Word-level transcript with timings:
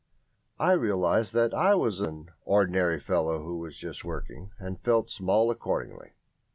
I 0.57 0.71
realised 0.71 1.31
that 1.35 1.53
I 1.53 1.75
was 1.75 1.99
an 1.99 2.31
"ordinary 2.43 2.99
fellow 2.99 3.43
who 3.43 3.59
was 3.59 3.77
just 3.77 4.03
working", 4.03 4.49
and 4.57 4.81
felt 4.81 5.11
small 5.11 5.51
accordingly. 5.51 6.13